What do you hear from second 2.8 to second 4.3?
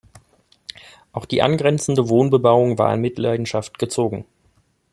in Mitleidenschaft gezogen.